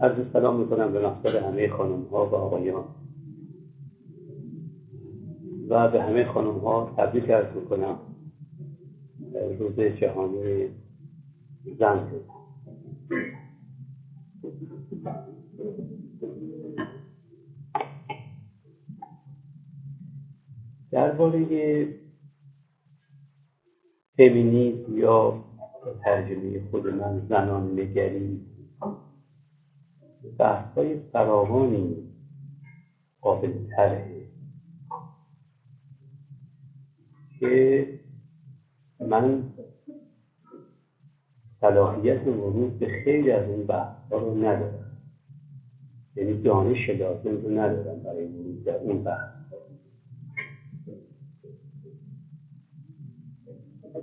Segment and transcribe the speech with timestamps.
[0.00, 2.84] عرض سلام می‌کنم به مقصد همه خانم ها و آقایان.
[5.68, 7.98] و به همه خانم ها تبریک ارز می‌کنم.
[9.58, 10.70] روز جهانی
[11.78, 12.06] زن
[20.92, 21.88] درباره
[24.18, 25.34] فمینیزم یا
[26.04, 28.40] ترجمه خود من زنان نگری
[30.38, 31.96] بحث های فراوانی
[33.20, 34.26] قابل تره
[37.40, 37.86] که
[39.00, 39.42] من
[41.60, 44.84] صلاحیت ورود به خیلی از این بحث ها رو ندارم.
[46.16, 49.34] یعنی دانش لازم رو ندارم برای ورود در اون بحث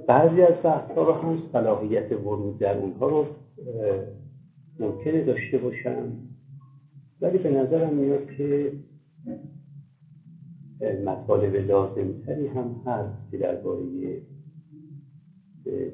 [0.07, 3.25] بعضی از بحث ها رو هم صلاحیت ورود در اونها رو
[4.81, 6.17] ممکنه داشته باشم.
[7.21, 8.73] ولی به نظرم میاد که
[11.05, 14.21] مطالب لازمتری هم هست که درباره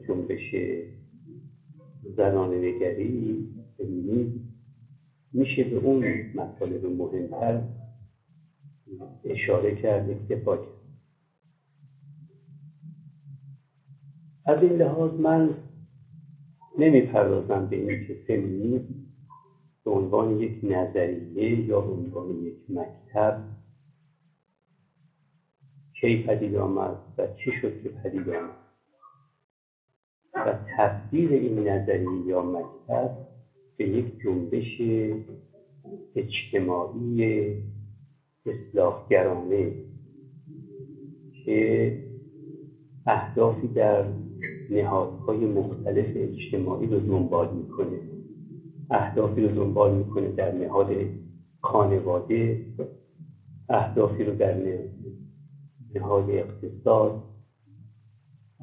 [0.07, 0.55] جنبش
[2.17, 3.49] زنان نگری
[5.33, 6.03] میشه به اون
[6.35, 7.61] مطالب مهمتر
[9.23, 10.77] اشاره کرد اکتفا کرد.
[14.45, 15.53] از این لحاظ من
[16.77, 18.95] نمی‌پردازم به این که فمینیسم
[19.85, 23.43] به عنوان یک نظریه یا به عنوان یک مکتب
[26.01, 28.55] کی پدید آمد و چی شد که پدید آمد.
[30.33, 33.17] و تبدیل این نظریه یا مکتب
[33.77, 34.81] به یک جنبش
[36.15, 37.55] اجتماعی
[38.45, 39.71] اصلاحگرانه
[41.45, 41.93] که
[43.07, 44.05] اهدافی در
[44.71, 47.99] نهادهای مختلف اجتماعی رو دنبال می‌کنه.
[48.89, 50.89] اهدافی رو دنبال می‌کنه در نهاد
[51.61, 52.65] خانواده
[53.69, 54.55] اهدافی رو در
[55.95, 57.21] نهاد اقتصاد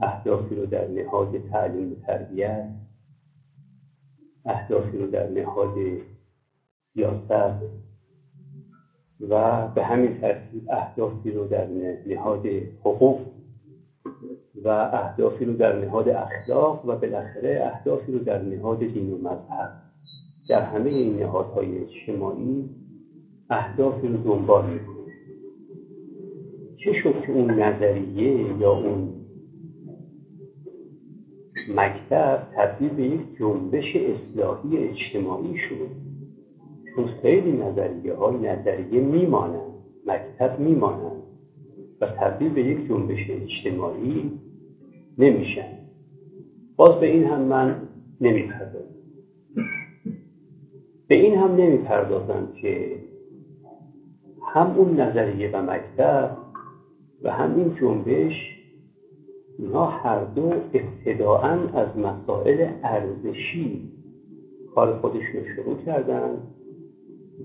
[0.03, 2.69] اهدافی رو در نهاد تعلیم و تربیت
[4.45, 5.75] اهدافی رو در نهاد
[6.79, 7.63] سیاست
[9.21, 11.69] و به همین ترتیب اهدافی رو در
[12.07, 12.47] نهاد
[12.81, 13.34] حقوق
[14.65, 19.71] و اهدافی رو در نهاد اخلاق و بالاخره اهدافی رو در نهاد دین و مذهب.
[20.49, 22.71] در همه این نهادهای اجتماعی
[23.51, 24.95] اهدافی رو دنبال می‌کنه
[26.85, 29.09] چه شد که اون نظریه یا اون
[31.69, 35.89] مکتب تبدیل به یک جنبش اصلاحی اجتماعی شد؟
[36.95, 39.75] چون خیلی نظریه های نظریه میمانند
[40.07, 41.24] مکتب میمانند.
[42.01, 44.31] و تبدیل به یک جنبش اجتماعی
[45.19, 45.69] نمیشن.
[46.77, 47.77] باز به این هم من
[48.21, 48.95] نمی‌پردازم.
[51.09, 52.97] به این هم نمی‌پردازم که
[54.55, 56.37] هم اون نظریه و مکتب
[57.23, 58.35] و هم این جنبش
[59.59, 63.91] اینها هر دو ابتداعا از مسائل ارزشی
[64.75, 66.39] کار خودشون رو شروع کردن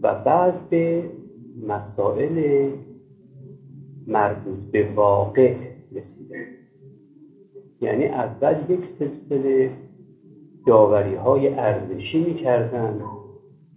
[0.01, 1.03] و بعد به
[1.67, 2.69] مسائل
[4.09, 5.53] مربوط به واقع
[5.95, 6.45] رسیدن
[7.81, 9.69] یعنی اول یک سلسله
[10.67, 13.01] داوری های ارزشی می‌کردن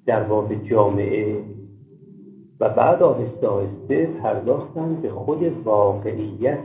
[0.06, 1.37] در باب جامعه
[2.60, 6.64] و بعد آهسته آهسته پرداختن به خود واقعیت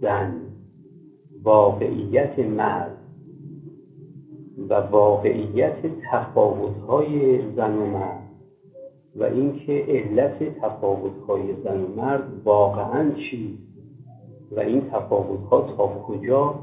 [0.00, 0.34] زن
[1.42, 2.96] واقعیت مرد
[4.68, 5.76] و واقعیت
[6.12, 8.25] تفاوت‌های زن و مرد.
[9.18, 13.62] و اینکه علت تفاوت‌های زن و مرد واقعا چیست
[14.56, 16.54] و این تفاوت‌ها تا کجا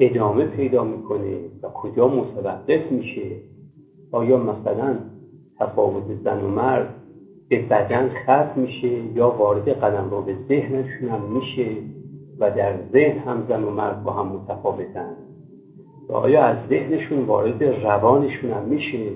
[0.00, 3.30] ادامه پیدا می‌کنه و کجا متوقف میشه؟
[4.12, 4.96] آیا مثلا
[5.58, 6.94] تفاوت زن و مرد
[7.48, 11.70] به بدن ختم میشه یا وارد قدم رو به ذهنشون هم میشه
[12.38, 15.16] و در ذهن هم زن و مرد با هم متفاوتن؟
[16.08, 19.10] و آیا از ذهنشون وارد روانشون هم میشه؟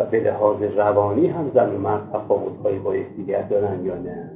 [0.00, 4.30] و به لحاظ روانی هم زن و مرد تفاوتهایی با یکدیگر دارن یا نه؟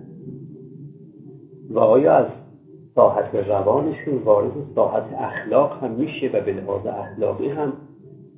[1.70, 2.26] و آیا از
[2.94, 7.72] ساحت روانشون وارد ساحت اخلاق هم میشه و به لحاظ اخلاقی هم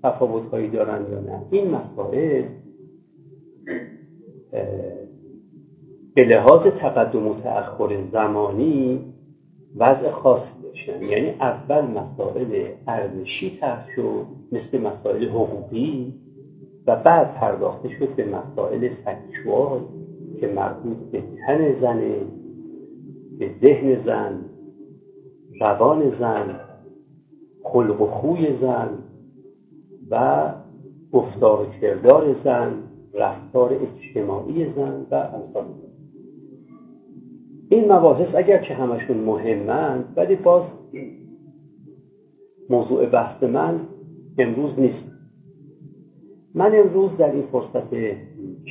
[0.02, 2.44] تفاوتهایی دارن یا نه؟ این مسائل
[6.14, 9.00] به لحاظ تقدم و تأخر زمانی
[9.76, 11.02] وضع خاصی داشتن.
[11.02, 16.14] یعنی اول مسائل ارزشی طرح شد مثل مسائل حقوقی.
[16.86, 19.80] و بعد پرداخته شد به مسائل فکچوال
[20.40, 22.16] که مربوط به تن زنه
[23.38, 24.44] به ذهن زن
[25.60, 26.60] روان زن
[27.62, 28.88] خلق و خوی زن
[30.10, 30.48] و
[31.12, 32.72] گفتار و کردار زن
[33.14, 35.64] رفتار اجتماعی زن و امثال
[37.68, 40.62] این مباحث اگر که همشون مهمند ولی باز
[42.70, 43.80] موضوع بحث من
[44.38, 45.15] امروز نیست.
[46.56, 47.94] من امروز در این فرصت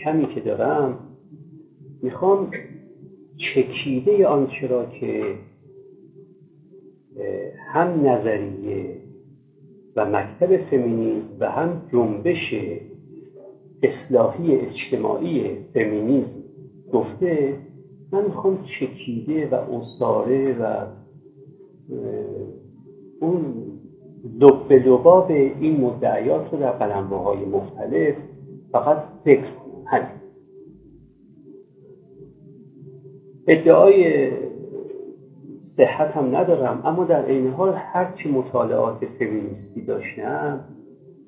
[0.03, 0.99] کمی که دارم
[2.01, 2.51] می‌خوام
[3.37, 5.35] چکیده آنچه را که
[7.73, 8.97] هم نظریه
[9.95, 12.53] و مکتب فمینیسم و هم جنبش
[13.83, 16.43] اصلاحی اجتماعی فمینیسم
[16.93, 17.57] گفته
[18.11, 20.85] من می‌خوام چکیده و اصاره و
[23.21, 23.53] اون
[24.33, 28.15] لب لباب این مدعیات رو در قلمروهای مختلف
[28.71, 29.47] فقط فکر
[29.85, 30.07] همین
[33.47, 34.29] ادعای
[35.77, 40.59] صحت هم ندارم اما در عین حال هرچی مطالعات فمینیستی داشتم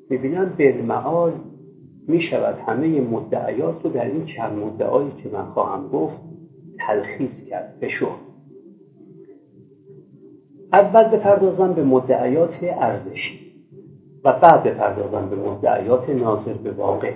[0.10, 1.32] می‌بینم بالمعال
[2.08, 6.18] می‌شود همه مدعیات رو در این چند مدعایی که من خواهم گفت
[6.88, 7.90] تلخیص کرد به
[10.74, 13.48] اول بپردازم به مدعیات ارزشی
[14.24, 17.14] و بعد بپردازم به مدعیات ناظر به واقع.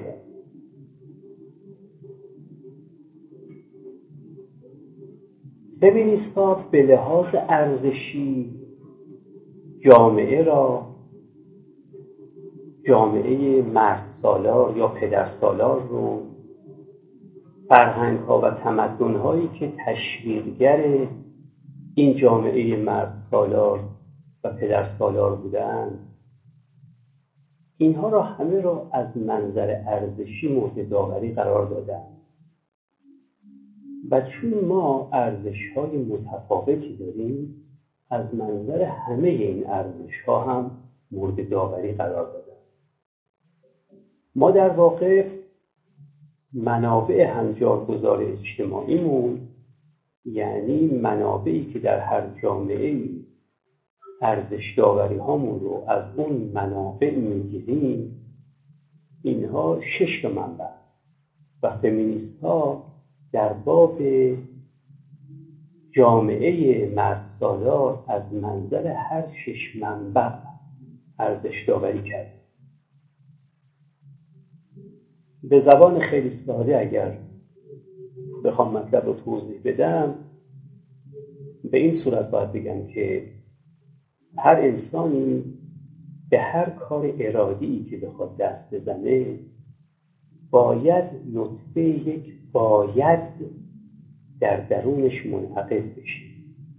[5.81, 6.39] فمینیست
[6.71, 8.49] به لحاظ ارزشی
[9.79, 10.85] جامعه را
[12.87, 16.21] جامعه مرد سالار یا پدر سالار رو
[17.69, 21.07] فرهنگ ها و تمدن هایی که تشویقگر
[21.95, 23.83] این جامعه مرد سالار
[24.43, 26.07] و پدر سالار بودند
[27.77, 32.17] اینها را همه را از منظر ارزشی مورد داوری قرار دادند
[34.11, 37.55] و چون ما ارزش های متفاوتی داریم
[38.09, 40.71] از منظر همه این ارزش ها هم
[41.11, 42.51] مورد داوری قرار دادن.
[44.35, 45.29] ما در واقع
[46.53, 49.39] منابع هنجارگذار اجتماعیمون
[50.25, 53.20] یعنی منابعی که در هر جامعه
[54.21, 58.17] ارزش داوری هامون رو از اون منابع می‌گیریم.
[59.23, 60.69] اینها شش منبع
[61.63, 62.83] و فمینیست ها
[63.33, 63.99] در باب
[65.91, 67.43] جامعه مرد
[68.07, 70.29] از منظر هر شش منبع
[71.19, 72.33] ارزش داوری کرد
[75.43, 77.17] به زبان خیلی ساده اگر
[78.43, 80.15] بخوام مطلب رو توضیح بدم
[81.71, 83.23] به این صورت باید بگم که
[84.37, 85.43] هر انسانی
[86.29, 89.25] به هر کار ارادی که بخواد دست بزنه
[90.51, 93.19] باید نطفه یک باید
[94.39, 96.21] در درونش منعقد بشه.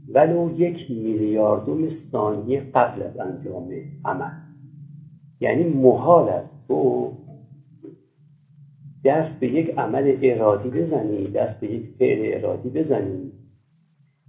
[0.09, 3.73] ولو یک میلیاردوم ثانیه قبل از انجام
[4.05, 4.31] عمل.
[5.41, 6.53] یعنی محال است.
[6.69, 7.13] تو
[9.05, 13.33] دست به یک عمل ارادی بزنی دست به یک فعل ارادی بزنی.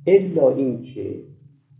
[0.07, 1.32] الا اینکه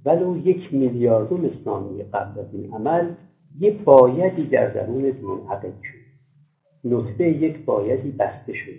[0.06, 3.12] ولو یک میلیاردوم ثانیه قبل از این عمل
[3.60, 6.04] یه بایدی در درونت منعقد شد.
[6.84, 8.72] نطفه یک بایدی بسته شد.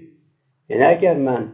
[0.69, 1.49] یعنی اگر من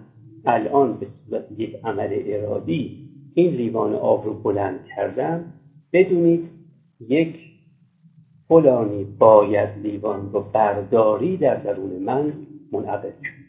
[0.47, 5.53] الان به صورت یک عمل ارادی این لیوان آب رو بلند کردم
[5.93, 6.49] بدونید
[7.01, 7.37] یک
[8.49, 12.33] فلانی باید لیوان رو برداری در درون من
[12.73, 13.41] منعقد شد.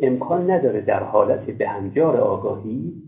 [0.00, 3.07] امکان نداره در حالت بهنجار آگاهی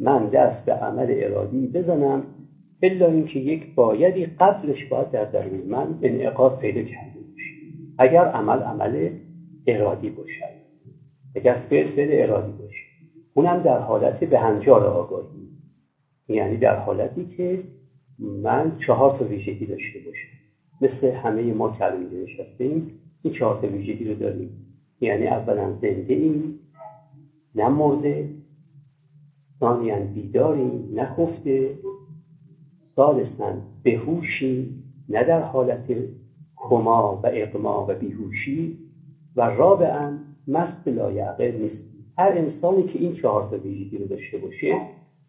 [0.00, 2.22] من دست به عمل ارادی بزنم
[2.82, 7.50] الا اینکه یک بایدی قبلش باید در درون من انعقاد پیدا کرده باشه
[7.98, 9.10] اگر عمل عمل
[9.66, 10.56] ارادی باشد.
[11.36, 12.76] اگر فعل فعل ارادی باشه
[13.34, 15.48] اونم در حالت بهنجار آگاهی.
[16.28, 17.62] یعنی در حالتی که
[18.18, 20.28] من چهار تا ویژگی داشته باشم.
[20.80, 22.90] مثل همه ما که اینجا نشستیم
[23.22, 24.50] این چهار تا ویژگی رو داریم.
[25.00, 26.58] یعنی اولا زنده ایم
[27.54, 28.28] نه مرده
[29.60, 31.78] ثانیا بیداریم نه خفته
[32.96, 34.74] ثالثا بهوشی
[35.08, 35.84] نه در حالت
[36.56, 38.78] کما و اقما و بیهوشی
[39.36, 41.96] و رابعا مست لایعقل نیست.
[42.18, 44.80] هر انسانی که این چهار تا ویژگی رو داشته باشه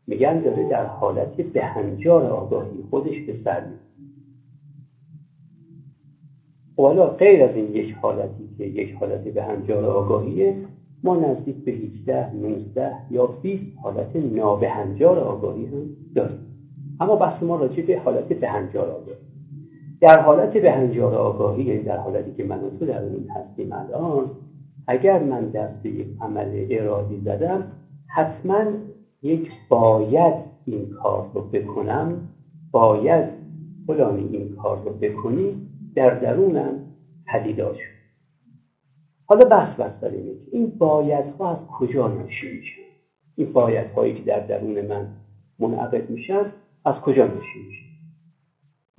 [0.08, 3.64] میگن داره در حالت بهنجار آگاهی خودش به سر
[6.78, 10.56] حالا غیر از این یک حالتی که یک حالت بهنجار آگاهیه
[11.04, 16.40] ما نزدیک به 18 19 یا 20 حالت نابهنجار آگاهی هم داریم.
[17.00, 19.18] اما بحث ما راجع به حالت بهنجار آگاهی.
[20.02, 24.32] در حالت بهنجار آگاهی یعنی در حالتی که من تو در اون هستیم الان
[24.88, 27.64] اگر من دست به یک عمل ارادی زدم
[28.08, 28.64] حتما
[29.22, 30.34] یک باید
[30.66, 32.22] این کار رو بکنم.
[32.72, 33.30] باید
[33.88, 36.80] فلانی این کار رو بکنی در درونم
[37.28, 37.97] پدیدار شد.
[39.30, 42.82] حالا بحث اینه که این بایدها از کجا ناشی میشن
[43.36, 45.08] این بایدهایی که در درون من
[45.60, 46.52] منعقد میشن
[46.86, 47.86] از کجا ناشی میشن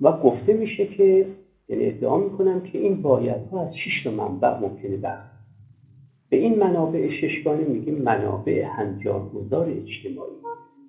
[0.01, 1.25] و گفته میشه که
[1.67, 5.21] یعنی ادعا می‌کنم که این بایدها از شش منبع ممکنه بر
[6.29, 10.31] به این منابع ششگانه میگیم منابع هنجارگذار اجتماعی.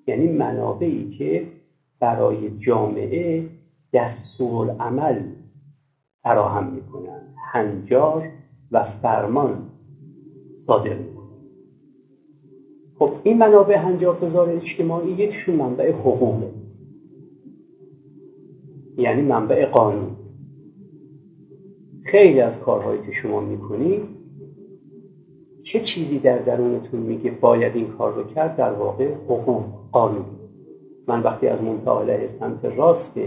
[0.07, 1.47] یعنی منابعی که
[2.01, 3.45] برای جامعه
[3.93, 5.23] دستور عمل
[6.23, 7.21] فراهم می‌کنن.
[7.53, 8.29] هنجار
[8.73, 9.63] و فرمان
[10.57, 11.21] صادر می‌کنن
[12.99, 16.51] خب این منابع هنجارگذار اجتماعی یکشون منبع حقوقه.
[18.99, 20.17] یعنی منبع قانون.
[22.03, 24.03] خیلی از کارهایی که شما می‌کنید
[25.63, 30.25] چه چیزی در درونتون میگه باید این کار رو کرد؟ در واقع حقوق قانون.
[31.09, 33.19] من وقتی از منطقه سمت راست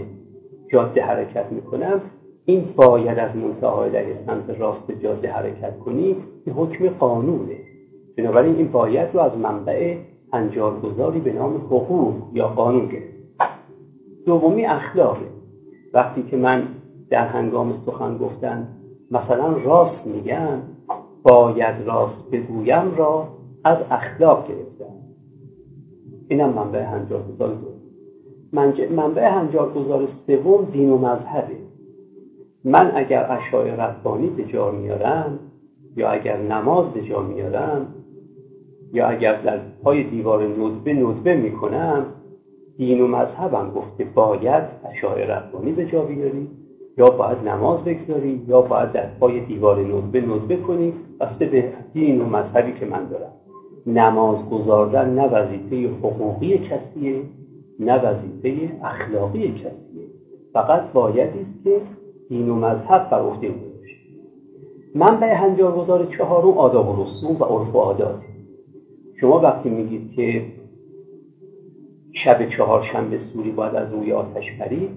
[0.72, 2.00] جاده حرکت می‌کنم
[2.46, 7.56] این باید از منطقه سمت راست جاده حرکت کنی این حکم قانونه.
[8.16, 9.96] بنابراین این باید رو از منبع
[10.32, 13.14] انجارگذاری به نام حقوق یا قانون گرفت.
[14.26, 15.26] دومی اخلاقه.
[15.94, 16.62] وقتی که من
[17.10, 18.68] در هنگام سخن گفتن
[19.10, 20.58] مثلا راست میگم
[21.22, 23.28] باید راست بگویم را
[23.64, 24.94] از اخلاق گرفتم.
[26.28, 27.74] اینم منبع هنجارگذار دوم
[28.96, 31.63] منبع هنجارگذار سوم دین و مذهبه.
[32.64, 35.38] من اگر اشای ربانی به جا میارم
[35.96, 37.86] یا اگر نماز به جا میارم
[38.92, 42.06] یا اگر در پای دیوار ندبه ندبه می‌کنم
[42.76, 46.48] دین و مذهبم گفته باید اشای ربانی به جا بیاری
[46.98, 50.92] یا باید نماز بگذاری یا باید در پای دیوار ندبه ندبه کنی.
[51.20, 53.32] بسته به دین و مذهبی که من دارم.
[53.86, 57.22] نماز گذاردن نه وظیفه حقوقی کسیه
[57.80, 60.06] نه وظیفه اخلاقی کسیه.
[60.52, 61.80] فقط بایدی است که
[62.28, 63.96] دین و مذهب بر عهده او باشه
[64.94, 68.20] منبع هنجارگذار چهارم آداب و رسوم و عرف و عادات
[69.20, 70.44] شما وقتی میگید که
[72.24, 74.90] شب چهارشنبه سوری باید از روی آتش پرید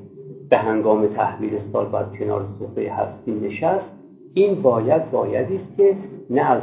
[0.50, 3.92] به هنگام تحویل سال باید کنار سفره هفتی نشست
[4.34, 5.96] این باید بایدی است که
[6.30, 6.62] نه از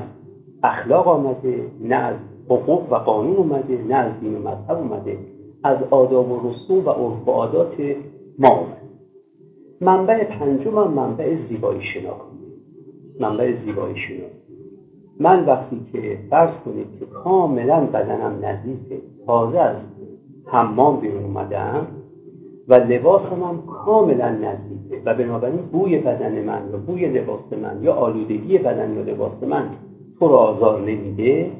[0.62, 2.16] اخلاق آمده نه از
[2.46, 5.18] حقوق و قانون اومده نه از دین و مذهب اومده
[5.64, 7.74] از آداب و رسوم و عرف و عادات
[8.38, 8.83] ما اومده.
[9.84, 12.38] منبع پنجم هم منبع زیبایی شناختی
[13.20, 14.34] منبع زیبایی شناختی
[15.20, 19.76] من وقتی که فرض کنید که کاملا بدنم نظیفه تازه از
[20.46, 21.86] حمام بیرون اومدم
[22.68, 27.92] و لباسم هم کاملا نظیفه و بنابراین بوی بدن من یا بوی لباس من یا
[27.92, 29.64] آلودگی بدن یا لباس من
[30.18, 31.50] تو رو آزار نمیده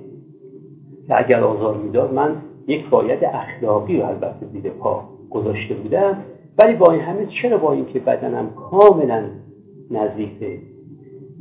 [1.07, 6.17] که اگر آزار می‌داد من یک باید اخلاقی رو البته زیر پا گذاشته بودم.
[6.59, 9.25] ولی با این همه چرا با اینکه بدنم کاملا
[9.91, 10.59] نظیفه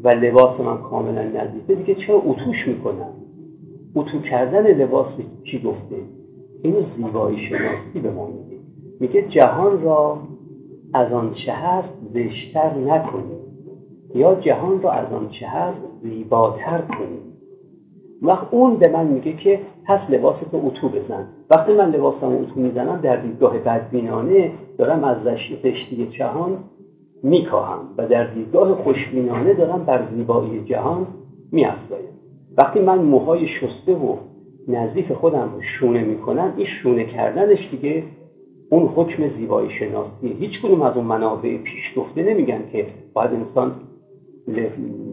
[0.04, 3.14] و لباس من کاملا نظیفه دیگه چرا اتوش می‌کنم؟
[3.96, 5.08] اتو کردن لباس
[5.44, 5.96] چی گفته؟
[6.64, 8.58] اینو زیبایی شناسی به ما میگه
[9.00, 10.18] میگه جهان را
[10.94, 13.44] از آنچه هست زشتر نکنید
[14.16, 17.33] یا جهان را از آنچه هست زیباتر کنید
[18.24, 21.28] وقت اون به من میگه که پس لباس تو اتو بزن.
[21.50, 25.18] وقتی من لباسم اتو می‌زنم در دیدگاه بدبینانه دارم از
[25.64, 26.58] زشتی جهان
[27.24, 31.08] میکاهم و در دیدگاه خوشبینانه دارم بر زیبایی جهان
[31.52, 32.10] میافزایم.
[32.58, 34.16] وقتی من موهای شسته و
[34.68, 38.04] نزدیک خودم رو شونه می‌کنم این شونه کردنش دیگه
[38.70, 43.72] اون حکم زیبایی شناسیه هیچ کدوم از اون منابع پیش گفته نمیگن که باید انسان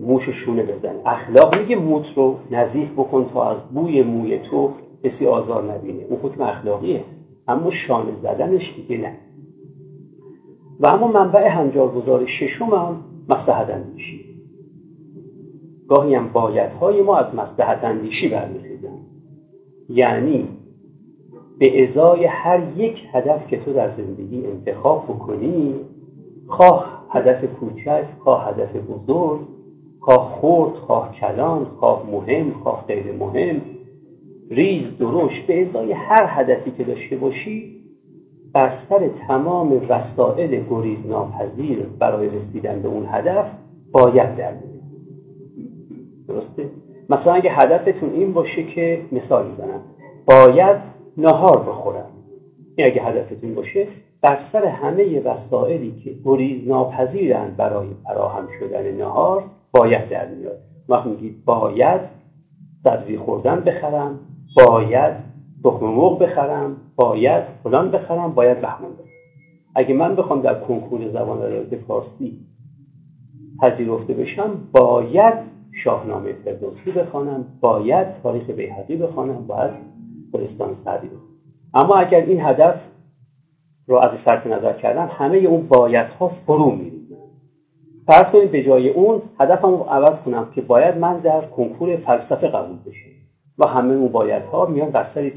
[0.03, 0.95] موش شونه بزن.
[1.07, 4.71] اخلاق میگه موت رو نظیف بکن تا از بوی موی تو
[5.05, 6.03] کسی آزار نبینه.
[6.03, 7.05] اون حکم اخلاقیه.
[7.49, 9.17] اما شانه زدنش دیگه نه.
[10.81, 12.97] و اما منبع هنجارگذار ششم هم
[13.29, 14.31] مسلحت اندیشی.
[15.89, 18.99] گاهی هم بایدهای ما از مسلحت اندیشی برمیخیزن
[19.89, 20.49] یعنی
[21.59, 25.75] به ازای هر یک هدف که تو در زندگی انتخاب بکنی
[26.51, 29.41] خواه هدف کوچک خواه هدف بزرگ
[30.01, 33.61] خواه خورد خواه کلان خواه مهم خواه غیر مهم.
[34.51, 37.77] ریز درشت به ازای هر هدفی که داشته باشی
[38.53, 43.51] بر سر تمام وسایل گریز ناپذیر برای رسیدن به اون هدف
[43.93, 44.53] باید در
[46.29, 46.71] درسته؟
[47.11, 49.81] مثلا اگه هدفتون این باشه که مثال می‌زنم.
[50.27, 50.77] باید
[51.17, 52.07] نهار بخورم.
[52.77, 53.87] این اگه هدفتون باشه
[54.23, 60.59] بر سر همه وسایلی که گریز ناپذیرند برای فراهم شدن نهار باید در میاد.
[60.89, 62.01] وقت میگید باید
[62.85, 64.19] سبزی خوردن بخرم
[64.67, 65.15] باید
[65.65, 69.11] تخم مرغ بخرم باید فلان بخرم باید بهمان بخرم.
[69.75, 72.39] اگه من بخوام در کنکور زبان رایت فارسی
[73.63, 75.35] پذیرفته بشم باید
[75.85, 79.71] شاهنامه فردوسی بخوانم باید تاریخ بیهقی بخوانم باید
[80.33, 81.31] گلستان سعدی بخوانم.
[81.75, 82.81] اما اگر این هدف
[83.91, 87.17] رو از صرف نظر کردم همه اون بایدها فرو میریزن.
[88.07, 92.49] فرض کنید به جای اون هدفم رو عوض کنم که باید من در کنکور فلسفه
[92.49, 93.11] قبول بشم.
[93.59, 95.33] و همه اون بایدها میان بر سر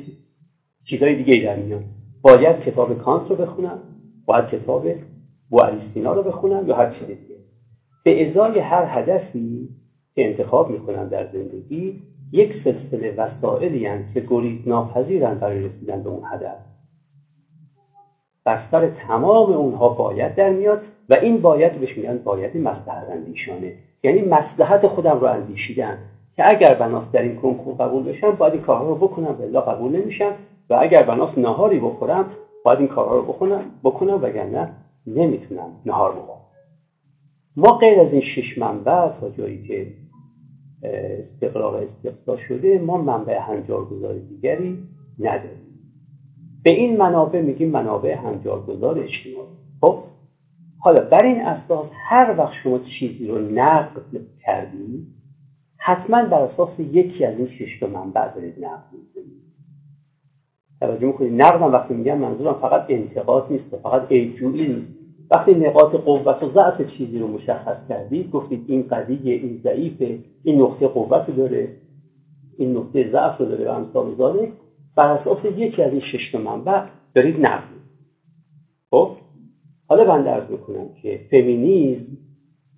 [0.89, 1.83] چیزهای دیگه در میان.
[2.21, 3.79] باید کتاب کانت رو بخونم
[4.25, 4.87] باید کتاب
[5.49, 7.35] بوالی سینا رو بخونم یا هر چیز دیگه.
[8.03, 9.69] به ازای هر هدفی
[10.15, 16.23] که انتخاب می‌کنم در زندگی یک سلسله وسائلی که گریز ناپذیرن برای رسیدن به اون
[16.25, 16.72] هدف.
[18.45, 23.73] بر سر تمام اونها باید در میاد و این باید بهش میگن باید مسلحت اندیشانه.
[24.03, 25.97] یعنی مسلحت خودم رو اندیشیدن
[26.35, 29.35] که اگر بناس در این کنکور قبول بشم باید این کارها رو بکنم.
[29.39, 30.31] ولی قبول نمیشم
[30.69, 32.25] و اگر بناس نهاری بخورم
[32.65, 34.69] باید این کارها رو بکنم بکنم وگرنه
[35.07, 36.39] نمی‌تونم نهار بخورم.
[37.57, 39.87] ما غیر از این شش منبع تا جایی که
[41.23, 44.77] استقرار استقصا شده ما منبع هنجارگذار دیگری
[45.19, 45.72] نداریم.
[46.63, 49.47] به این منابع میگیم منابع هنجارگذار اجتماعی.
[49.81, 50.03] خب؟
[50.79, 54.01] حالا بر این اساس هر وقت شما چیزی رو نقد
[54.45, 55.07] کردید
[55.77, 59.43] حتما بر اساس یکی از این شش تا منبع دارید نقد می‌کنید.
[60.79, 65.03] توجه می‌کنید؟ نقدم وقتی میگم منظورم فقط انتقاد نیست فقط عیبجویی نیست.
[65.31, 70.61] وقتی نقاط قوت و ضعف چیزی رو مشخص کردید گفتید این قضیه این ضعیفه این
[70.61, 71.67] نقطه قوت رو داره
[72.57, 74.51] این نقطه ضعف رو داره و امثال ذالک
[74.95, 77.69] بر اساس یکی از این شش منبع دارید نقد
[78.91, 79.17] خب؟
[79.87, 82.17] حالا بنده ارز می‌کنم که فمینیزم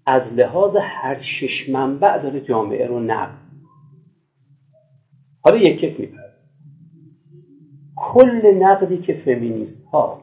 [0.05, 3.37] از لحاظ هر شش منبع داره جامعه رو نقد
[5.41, 6.25] حالا یک یک میپرد
[7.95, 10.21] کل نقدی که فمینیست ها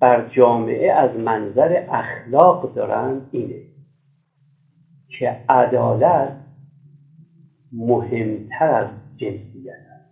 [0.00, 3.62] بر جامعه از منظر اخلاق دارند اینه
[5.08, 6.36] که عدالت
[7.72, 10.08] مهمتر از جنسیت است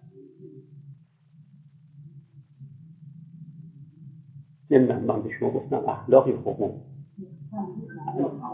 [4.71, 6.75] نمی‌دونم من به شما گفتم اخلاقی حقوق.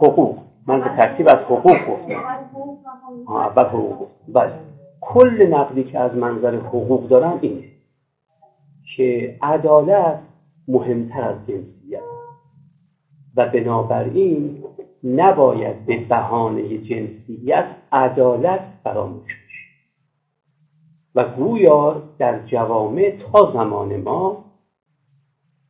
[0.01, 0.38] حقوق.
[0.66, 2.22] من به ترتیب از حقوق گفتم.
[3.29, 4.53] اول حقوق بله.
[5.01, 7.64] کل نقدی که از منظر حقوق دارم اینه
[8.96, 10.18] که عدالت
[10.68, 12.01] مهمتر از جنسیت.
[13.37, 14.64] و بنابراین
[15.05, 19.68] نباید به بهانه جنسیت عدالت فراموش بشه.
[21.14, 24.44] و گویا در جوامع تا زمان ما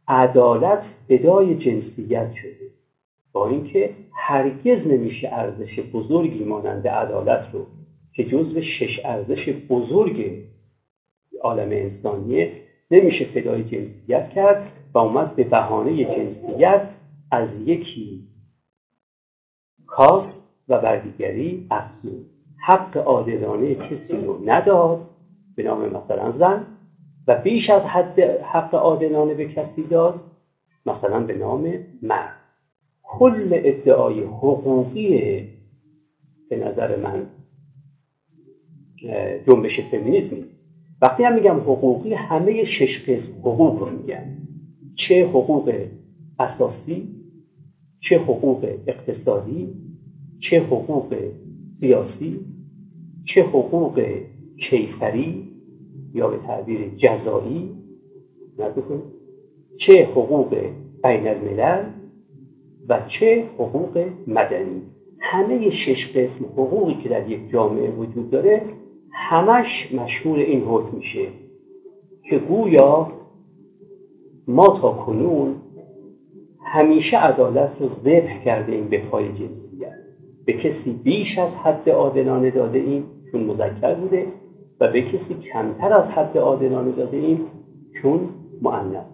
[0.09, 2.71] عدالت فدای جنسیت شده.
[3.33, 7.67] با اینکه هرگز نمیشه ارزش بزرگی مانند عدالت رو
[8.13, 10.45] که جزو شش ارزش بزرگ
[11.43, 12.53] عالم انسانیه
[12.91, 16.89] نمیشه فدای جنسیت کرد و اومد به بهانه جنسیت
[17.31, 18.27] از یکی
[19.87, 20.25] کاس
[20.69, 22.27] و بر دیگری افزود.
[22.67, 25.07] حق عادلانه کسی رو نداد.
[25.57, 26.67] به نام مثلا زن.
[27.27, 30.21] و بیش از حد حق عادلانه به کسی داد
[30.87, 32.37] مثلا به نام مرد
[33.03, 35.49] کل ادعای حقوقی
[36.51, 37.27] به نظر من
[39.47, 40.37] جنبش فمینیسم
[41.03, 44.23] وقتی هم میگم حقوقی همه شش قسم حقوق رو میگم.
[44.97, 45.87] چه حقوق
[46.39, 47.09] اساسی
[48.01, 49.69] چه حقوق اقتصادی
[50.41, 51.17] چه حقوق
[51.81, 52.41] سیاسی
[53.25, 54.07] چه حقوق
[54.61, 55.52] کیفری
[56.15, 57.71] یا به تعبیر جزایی
[59.77, 60.51] چه حقوق
[61.03, 61.85] بین الملل
[62.89, 64.83] و چه حقوق مدنی.
[65.21, 68.63] همه شش قسم حقوقی که در یک جامعه وجود داره
[69.13, 71.29] همش مشهور این حکم میشه
[72.31, 73.13] که گویا
[74.49, 75.55] ما تا کنون
[76.65, 79.93] همیشه عدالت رو ذبح کرده این به پای جنسیت.
[80.45, 84.27] به کسی بیش از حد عادلانه داده ایم چون مذکر بوده.
[84.83, 87.41] و به کسی کمتر از حد عادلانه داده ایم
[88.03, 88.21] چون
[88.63, 89.05] معنیت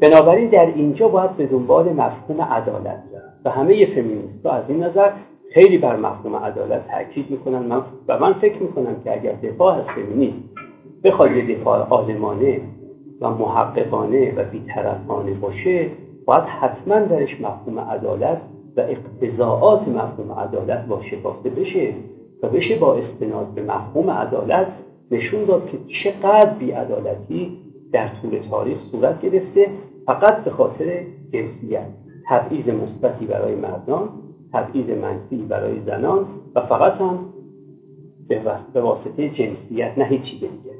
[0.00, 5.10] بنابراین در اینجا باید به دنبال مفهوم عدالت رفت و همه فمینیست از این نظر
[5.54, 7.58] خیلی بر مفهوم عدالت تاکید می‌کنن.
[7.58, 10.36] من و من فکر می‌کنم که اگر دفاع از فمینیسم
[11.04, 12.60] بخواد یه دفاع عالمانه
[13.20, 15.90] و محققانه و بیطرفانه باشه
[16.24, 18.40] باید حتما درش مفهوم عدالت
[18.76, 21.94] و اقتضاعات مفهوم عدالت با شکافته بشه.
[22.42, 24.66] و بشه با استناد به مفهوم عدالت
[25.10, 27.58] نشون داد که چقدر بیعدالتی
[27.92, 29.70] در طول تاریخ صورت گرفته
[30.06, 31.86] فقط به خاطر جنسیت.
[32.28, 34.08] تبعیض مثبتی برای مردان
[34.52, 37.18] تبعیض منفی برای زنان و فقط هم
[38.74, 40.74] به واسطه جنسیت نه هیچی دیگه.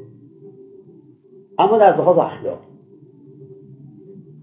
[1.59, 2.69] اما در لحاظ اخلاقی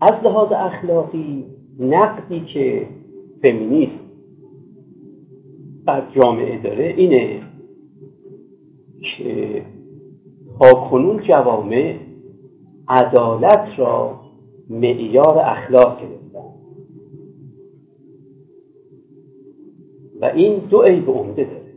[0.01, 1.45] از لحاظ اخلاقی
[1.79, 2.87] نقدی که
[3.43, 4.04] فمینیست
[5.85, 7.41] بر جامعه داره اینه
[9.01, 9.61] که
[10.59, 11.95] تا کنون جوامع
[12.89, 14.19] عدالت را
[14.69, 16.55] معیار اخلاق گرفتن.
[20.21, 21.73] و این دو عیب عمده داره.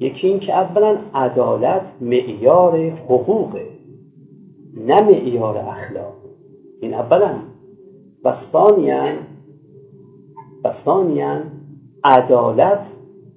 [0.00, 3.66] یکی این که اولا عدالت معیار حقوقه
[4.76, 6.14] نه معیار اخلاق.
[6.80, 7.34] این اولا.
[8.24, 9.14] و ثانیا
[10.64, 11.42] و ثانیا
[12.04, 12.86] عدالت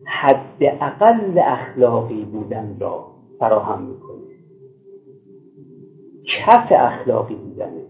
[0.05, 3.05] حد اقل اخلاقی بودن را
[3.39, 4.11] فراهم می‌کنه.
[6.25, 7.81] کف اخلاقی بودنه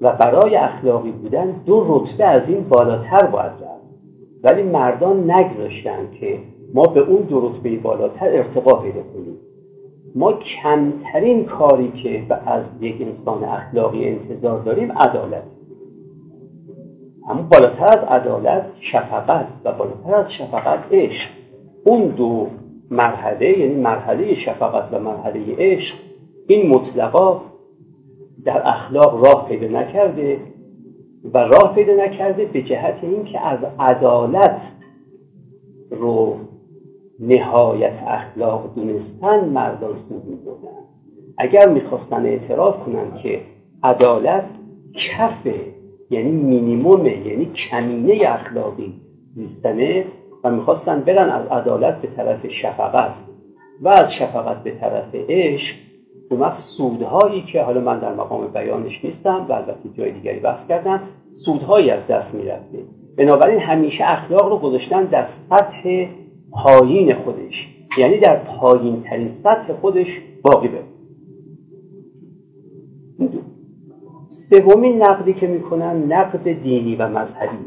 [0.00, 3.84] و برای اخلاقی بودن دو رتبه از این بالاتر باید رفت.
[4.42, 6.38] ولی مردان نگذاشتن که
[6.74, 9.36] ما به اون دو رتبه بالاتر ارتقا پیدا کنیم.
[10.14, 15.42] ما کمترین کاری که از یک انسان اخلاقی انتظار داریم عدالت.
[17.28, 21.30] اما بالاتر از عدالت شفقت و بالاتر از شفقت عشق.
[21.84, 22.48] اون دو
[22.90, 25.94] مرحله یعنی مرحله شفقت و مرحله عشق
[26.46, 27.40] این مطلقا
[28.44, 30.38] در اخلاق راه پیدا نکرده
[31.34, 34.60] و راه پیدا نکرده به جهت اینکه از عدالت
[35.90, 36.36] رو
[37.20, 40.84] نهایت اخلاق دونستن مردان سود میبردن
[41.38, 43.40] اگر می‌خواستن اعتراف کنن که
[43.82, 44.44] عدالت
[44.94, 45.73] کفه
[46.14, 48.94] یعنی مینیمومه یعنی کمینه اخلاقی
[49.34, 50.04] زیستنه
[50.44, 53.14] و می‌خواستن برن از عدالت به طرف شفقت
[53.82, 55.74] و از شفقت به طرف عشق
[56.30, 60.68] اون وقت سودهایی که حالا من در مقام بیانش نیستم و البته جای دیگری بحث
[60.68, 61.00] کردم
[61.44, 62.78] سودهایی از دست می‌رفته.
[63.18, 66.06] بنابراین همیشه اخلاق رو گذاشتن در سطح
[66.52, 70.06] پایین خودش یعنی در پایین ترین سطح خودش
[70.42, 70.93] باقی بمونه.
[74.50, 77.58] سومین نقدی که می‌کنن نقد دینی و مذهبی.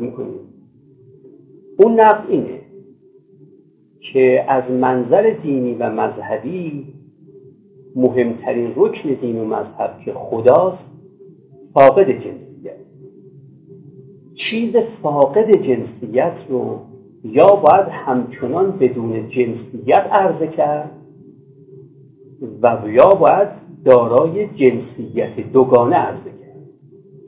[0.00, 0.40] می‌کنیم
[1.78, 2.60] اون نقد اینه
[4.12, 6.86] که از منظر دینی و مذهبی
[7.96, 11.02] مهمترین رکن دین و مذهب که خداست
[11.74, 12.76] فاقد جنسیت.
[14.34, 16.78] چیز فاقد جنسیت رو
[17.24, 20.90] یا باید همچنان بدون جنسیت عرضه کرد
[22.62, 23.48] و یا باید
[23.84, 26.56] دارای جنسیت دوگانه عرضه کرد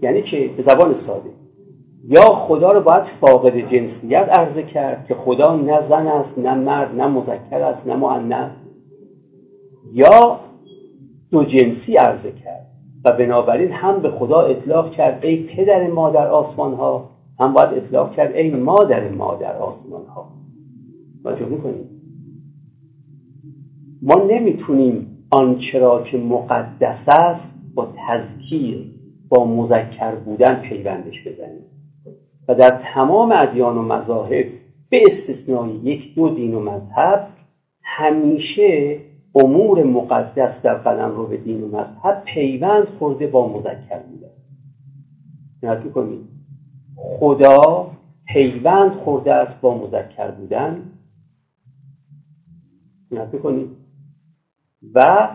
[0.02, 1.30] یعنی چه؟ به زبان ساده.
[2.08, 7.00] یا خدا رو باید فاقد جنسیت عرضه کرد که خدا نه زن است نه مرد
[7.00, 8.50] نه مذکر است نه مؤنث.
[9.92, 10.38] یا
[11.30, 12.66] دو جنسی عرضه کرد.
[13.04, 17.10] و بنابراین هم به خدا اطلاق کرد ای پدر ما در آسمان ها
[17.40, 20.28] هم باید اطلاق کرد ای مادر ما در آسمان ها
[21.22, 21.88] توجه می‌کنیم.
[24.02, 28.90] ما نمی‌تونیم آنچه را که مقدس است با تذکیر
[29.28, 31.64] با مذکر بودن پیوندش بزنیم.
[32.48, 34.46] و در تمام ادیان و مذاهب
[34.90, 37.28] به استثنای یک دو دین و مذهب
[37.82, 38.98] همیشه
[39.34, 44.28] امور مقدس در قلم رو به دین و مذهب پیوند خورده با مذکر بودن.
[45.62, 46.28] نت کنید
[46.96, 47.90] خدا
[48.26, 50.82] پیوند خورده است با مذکر بودن.
[53.10, 53.81] نت کنید
[54.94, 55.28] و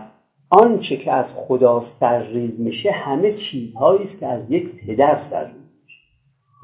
[0.50, 5.58] آنچه که از خدا سرریز میشه همه چیزهایی است که از یک پدر سرریز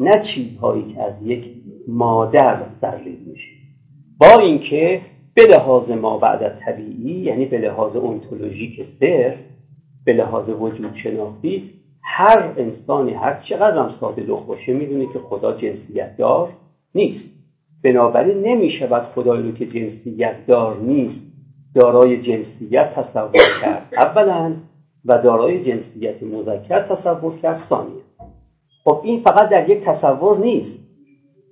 [0.00, 1.44] نه چیزهایی که از یک
[1.88, 3.50] مادر سرریز میشه.
[4.20, 5.00] با اینکه
[5.34, 9.36] به لحاظ ما بعد طبیعی یعنی به لحاظ اونتولوژیک سر
[10.04, 11.70] به لحاظ وجود شناختی
[12.02, 16.48] هر انسانی هر چقدر هم ساده لخ باشه می‌دونه که خدا جنسیت دار
[16.94, 17.44] نیست.
[17.84, 21.33] بنابراین نمی‌شود خدایی رو که جنسیت دار نیست
[21.74, 23.94] دارای جنسیت تصور کرد.
[23.98, 24.52] اولا
[25.04, 27.64] و دارای جنسیت مذکر تصور کرد.
[27.64, 28.02] ثانیا
[28.84, 30.84] خب این فقط در یک تصور نیست.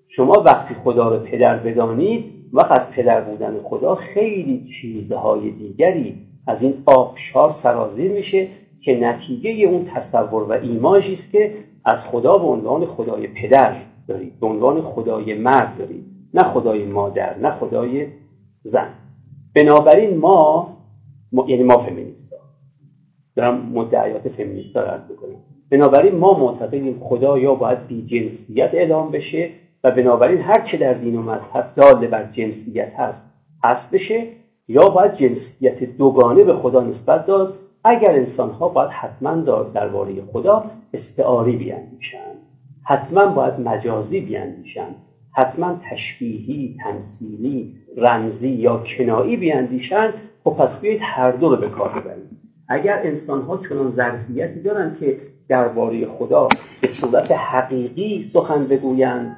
[0.09, 6.15] شما وقتی خدا رو پدر بدانید وقت از پدر بودن خدا خیلی چیزهای دیگری
[6.47, 8.49] از این آبشار سرازیر میشه
[8.85, 11.55] که نتیجه اون تصور و ایماژی است که
[11.85, 13.77] از خدا به عنوان خدای پدر
[14.09, 16.05] دارید به عنوان خدای مرد دارید.
[16.35, 18.07] نه خدای مادر نه خدای
[18.65, 18.95] زن.
[19.55, 20.69] بنابراین ما,
[21.47, 22.35] یعنی ما فمینیست
[23.37, 25.37] دارم مدعیات فمینیست را رد بکنم
[25.71, 29.51] بنابراین ما معتقدیم خدا یا باید بی جنسیت اعلام بشه
[29.85, 33.23] و بنابراین هر چه در دین و مذهب داله بر جنسیت هست
[33.65, 34.27] هست بشه
[34.69, 37.55] یا باید جنسیت دوگانه به خدا نسبت داد.
[37.85, 39.35] اگر انسان ها باید حتما
[39.75, 42.37] درباره خدا استعاری بیاندیشند.
[42.85, 44.95] حتما باید مجازی بیاندیشند.
[45.37, 51.89] حتما تشبیهی تمثیلی رمزی یا کنایی بیاندیشند خب پس بیایید هر دو رو به کار
[51.89, 55.17] ببرید اگر انسان ها چنان ظرفیتی دارن که
[55.49, 56.49] درباره خدا
[56.81, 59.37] به صورت حقیقی سخن بگویند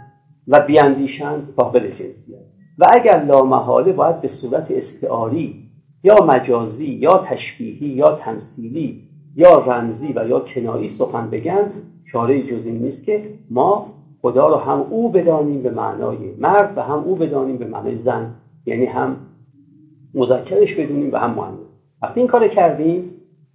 [0.48, 2.44] و بیاندیشند قابل جنسیت
[2.78, 5.54] و اگر لامحاله باید به صورت استعاری
[6.02, 9.02] یا مجازی یا تشبیهی یا تمثیلی
[9.36, 11.72] یا رمزی و یا کنایی سخن بگن
[12.12, 16.82] چاره جز این نیست که ما خدا رو هم او بدانیم به معنای مرد و
[16.82, 18.34] هم او بدانیم به معنای زن.
[18.66, 19.16] یعنی هم
[20.14, 21.58] مذکرش بدونیم و هم معنی
[22.02, 23.10] وقتی این کار کردیم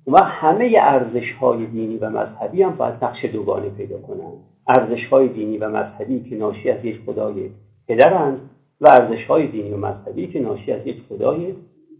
[0.07, 4.33] وقت همه ارزش های دینی و مذهبی هم باید نقش دوگانه پیدا کنند
[4.67, 7.49] ارزش های دینی و مذهبی که ناشی از یک خدای
[7.87, 8.39] پدرند
[8.81, 11.53] و ارزش های دینی و مذهبی که ناشی از یک خدای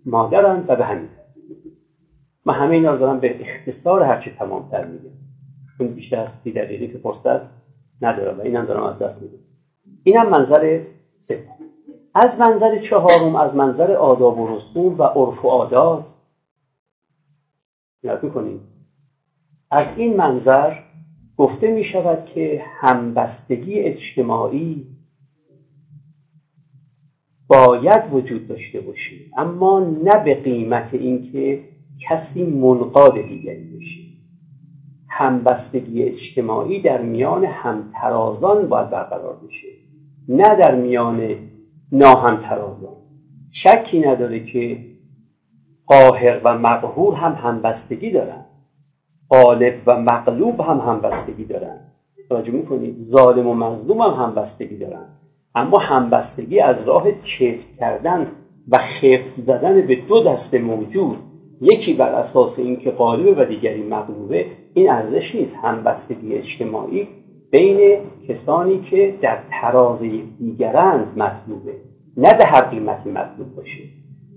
[0.06, 1.10] مادرند و به همین
[2.45, 5.10] من همه اینا رو دارم به اختصار هرچه تمامتر میگم.
[5.80, 7.41] اون بیشتر از سی دقیقه که فرصت
[8.02, 9.38] ندارم و اینم دارم از دست میدم.
[10.04, 10.82] اینم منظر
[11.19, 11.69] سوم.
[12.22, 16.06] از منظر چهارم از منظر آداب و رسوم و عرف و عادات
[18.04, 18.62] یاد می‌کنید
[19.72, 20.76] از این منظر
[21.38, 24.88] گفته می شود که همبستگی اجتماعی
[27.48, 31.64] باید وجود داشته باشه اما نه به قیمت اینکه
[32.10, 34.00] کسی منقاد دیگری بشه.
[35.10, 39.68] همبستگی اجتماعی در میان همترازان باید برقرار بشه
[40.30, 41.49] نه در میان
[41.91, 42.95] ناهمترازان.
[43.52, 44.78] شکی نداره که
[45.88, 48.45] قاهر و مقهور هم همبستگی دارن.
[49.30, 51.78] غالب و مغلوب هم همبستگی دارن.
[52.30, 55.06] توجه می‌کنید؟ ظالم و مظلوم هم همبستگی دارن.
[55.56, 58.28] اما همبستگی از راه چفت کردن
[58.71, 61.17] و خفت زدن به دو دست موجود
[61.62, 65.56] یکی بر اساس اینکه غالبه و دیگری مغلوبه این ارزش نیست.
[65.63, 67.08] همبستگی اجتماعی
[67.52, 70.10] بین کسانی که در ترازه
[70.40, 71.74] دیگرند مطلوبه.
[72.18, 73.84] نه به هر قیمتی مطلوب باشه.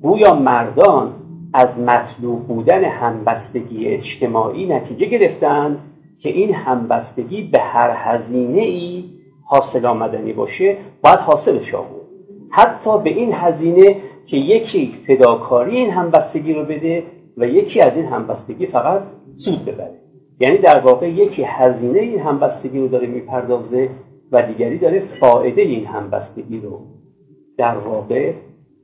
[0.02, 1.14] گویا مردان
[1.54, 5.78] از مطلوب بودن همبستگی اجتماعی نتیجه گرفتند
[6.22, 9.04] که این همبستگی به هر هزینه ای
[9.44, 12.02] حاصل آمدنی باشه باید حاصلش آورد
[12.50, 13.96] حتی به این هزینه
[14.26, 17.02] که یکی فداکاری این همبستگی رو بده
[17.36, 19.02] و یکی از این همبستگی فقط
[19.34, 20.01] سود ببره.
[20.40, 23.88] یعنی در واقع یکی هزینه این همبستگی رو داره می‌پردازه
[24.32, 26.80] و دیگری داره فایده این همبستگی رو
[27.58, 28.32] در واقع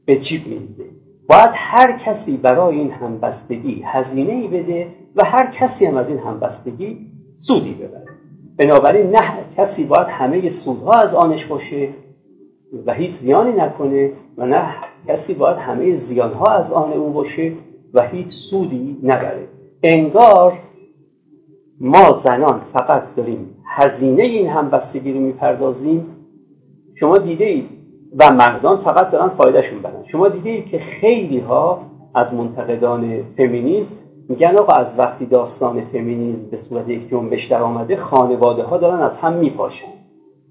[0.05, 0.85] به جیب میده
[1.29, 6.19] باید هر کسی برای این همبستگی هزینه ای بده و هر کسی هم از این
[6.19, 6.97] همبستگی
[7.37, 8.05] سودی ببره.
[8.57, 11.89] بنابراین نه کسی باید همه سودها از آنش باشه
[12.87, 14.75] و هیچ زیانی نکنه و نه
[15.09, 17.53] کسی باید همه زیانها از آن او باشه
[17.95, 19.49] و هیچ سودی نبره.
[19.83, 20.59] انگار
[21.81, 26.07] ما زنان فقط داریم هزینه این همبستگی رو می‌پردازیم.
[27.01, 27.63] شما دیده
[28.21, 31.81] و مردان فقط دارن فایدهشون برن شما دیده که خیلی ها
[32.15, 33.89] از منتقدان فمینیسم
[34.29, 39.01] میگن آقا از وقتی داستان فمینیسم به صورت یک جنبش در آمده خانواده ها دارن
[39.01, 39.93] از هم میپاشن.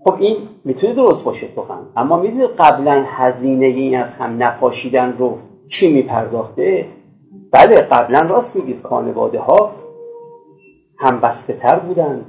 [0.06, 1.80] خب این می‌تونه درست باشه سخن.
[1.98, 5.38] اما می‌دونید قبلا هزینه این از هم نپاشیدن رو
[5.70, 6.86] کی میپرداخته؟
[7.52, 9.72] بله قبلا راست میگید خانواده ها
[11.00, 12.26] هم بسته تر بودن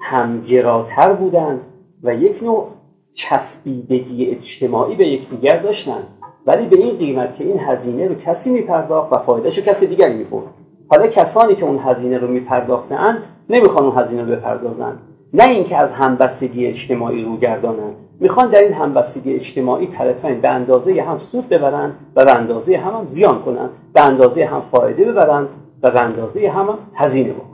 [0.00, 1.60] هم گراتر بودن
[2.02, 2.68] و یک نوع
[3.14, 6.02] چسبیدگی اجتماعی به یکدیگر داشتن
[6.46, 10.14] ولی به این قیمت که این هزینه رو کسی میپرداخت و فایدهش رو کسی دیگری
[10.14, 10.54] می‌برد.
[10.88, 14.98] حالا کسانی که اون هزینه رو میپرداختن نمی‌خوان اون هزینه رو بپردازن
[15.34, 21.02] نه اینکه از همبستگی اجتماعی رو گردانن می‌خوان در این همبستگی اجتماعی طرفین به اندازه
[21.02, 25.48] هم سود ببرن و به اندازه هم, هم زیان کنن به اندازه هم فایده ببرن
[25.82, 27.51] و به اندازه هم, هم هزینه بکنن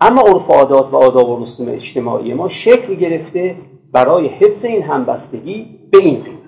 [0.00, 3.56] اما عرف عادات و آداب و رسوم اجتماعی ما شکل گرفته
[3.92, 6.38] برای حفظ این همبستگی به این قیمت.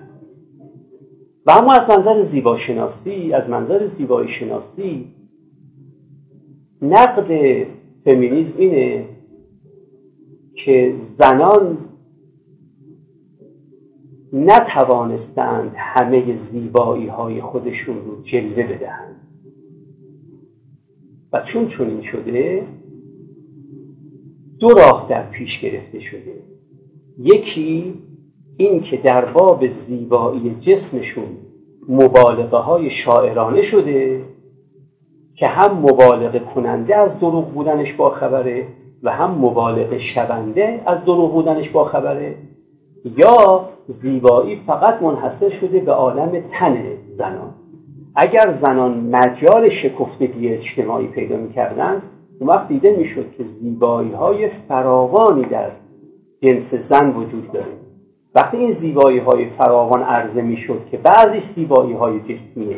[1.45, 5.07] و اما از منظر زیباشناسی از منظر زیبایی شناسی
[6.81, 7.27] نقد
[8.05, 9.05] فمینیزم اینه
[10.55, 11.77] که زنان
[14.33, 19.15] نتوانستند همه زیبایی های خودشون رو جلوه بدهند.
[21.33, 22.63] و چون چنین شده
[24.61, 26.33] دو راه در پیش گرفته شده.
[27.17, 27.93] یکی
[28.57, 31.37] این که در باب زیبایی جسمشون
[31.89, 34.21] مبالغه های شاعرانه شده
[35.35, 38.67] که هم مبالغه کننده از دروغ بودنش با خبره
[39.03, 42.35] و هم مبالغه شونده از دروغ بودنش با خبره
[43.17, 43.69] یا
[44.01, 46.83] زیبایی فقط منحصر شده به عالم تن
[47.17, 47.53] زنان.
[48.15, 52.01] اگر زنان مجال شکفتگی اجتماعی پیدا می‌کردند
[52.41, 55.71] اون وقت دیده می‌شد که زیبایی های فراوانی در
[56.41, 57.73] جنس زن وجود داره.
[58.35, 62.77] وقتی این زیبایی های فراوان عرضه می‌شد که بعضی زیبایی های جسمیه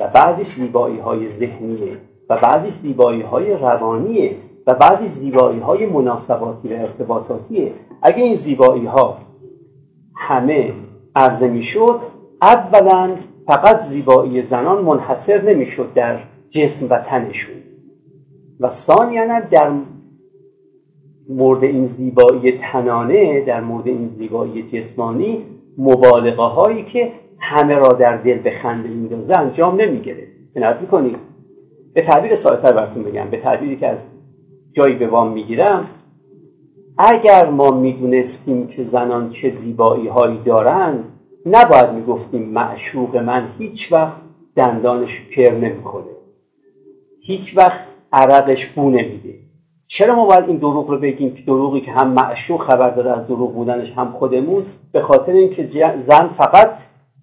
[0.00, 1.96] و بعضی زیبایی های ذهنیه
[2.30, 7.72] و بعضی زیبایی های روانیه و بعضی زیبایی های مناسباتی و ارتباطاتیه.
[8.02, 9.18] اگه این زیبایی ها
[10.16, 10.72] همه
[11.16, 12.00] عرضه می‌شد
[12.42, 13.16] اولا
[13.46, 16.18] فقط زیبایی زنان منحصر نمی‌شد در
[16.50, 17.56] جسم و تنشون.
[18.60, 19.72] و ثانیا در
[21.28, 25.44] مورد این زیبایی تنانه در مورد این زیبایی جسمانی
[25.78, 30.28] مبالغه هایی که همه را در دل به خنده میندازه انجام نمی‌گیره.
[30.56, 31.16] عنایت می‌کنید.
[31.94, 33.98] به تعبیر سادهتر براتون بگم به تعبیری که از
[34.72, 35.88] جایی به وام می‌گیرم
[36.98, 41.04] اگر ما می‌دونستیم که زنان چه زیبایی هایی دارند
[41.46, 44.16] نباید می‌گفتیم معشوق من هیچ وقت
[44.56, 46.04] دندانش پر نمی‌کنه.
[47.20, 49.34] هیچ وقت عرقش بو نمیده.
[49.88, 53.26] چرا ما باید این دروغ رو بگیم که دروغی که هم معشوق خبر داره از
[53.26, 55.68] دروغ بودنش هم خودمون؟ به خاطر اینکه
[56.08, 56.70] زن فقط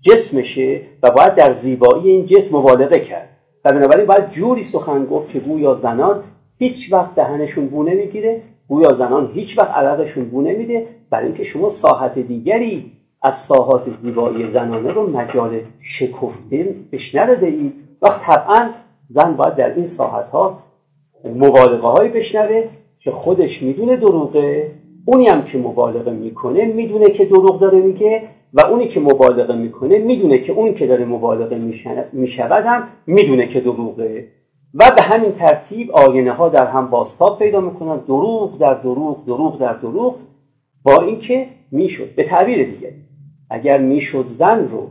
[0.01, 3.29] جسمشه و باید در زیبایی این جسم مبالغه کرد.
[3.65, 6.23] و بنابراین باید جوری سخن گفت که گویا زنان
[6.59, 10.87] هیچ وقت دهنشون بو نمی‌گیره گویا زنان هیچ وقت عرقشون بو نمیده.
[11.09, 15.59] برای اینکه شما ساحت دیگری از ساحات زیبایی زنانه رو مجال
[15.99, 17.73] شکفتن بهش نداده اید.
[18.01, 18.69] وقت طبعا
[19.09, 20.59] زن باید در این ساحت ها
[21.25, 22.63] مبالغه های بشنوه
[22.99, 24.71] که خودش می‌دونه دروغه.
[25.05, 28.21] اونی هم که مبالغه می‌کنه می‌دونه که دروغ داره میگه
[28.53, 31.57] و اونی که مبالغه می‌کنه می‌دونه که اون که داره مبالغه
[32.13, 34.27] می‌شود هم می‌دونه که دروغه.
[34.73, 37.97] و به همین ترتیب آینه ها در هم بازتاب پیدا می‌کنن.
[37.97, 40.15] دروغ در دروغ دروغ در دروغ.
[40.85, 42.15] با اینکه می‌شد.
[42.15, 42.93] به تعبیر دیگه.
[43.49, 44.87] اگر می‌شد زن رو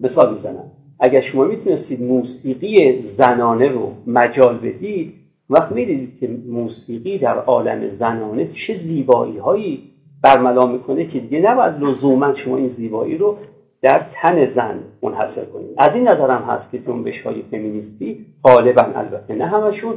[0.00, 0.70] مثال می‌زنم.
[1.00, 5.14] اگر شما می‌تونستید موسیقی زنانه رو مجال بدید
[5.50, 9.82] وقت می‌دیدید که موسیقی در عالم زنانه چه زیبایی هایی
[10.22, 13.36] برملا می‌کنه که دیگه نباید لزوما شما این زیبایی رو
[13.82, 15.74] در تن زن منحصر کنید.
[15.78, 19.94] از این نظرم هست که جنبش های فمینیستی غالبا البته نه همشون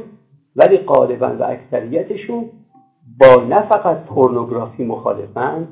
[0.56, 2.44] ولی غالبا و اکثریتشون
[3.20, 5.68] با نه فقط پورنوگرافی مخالفن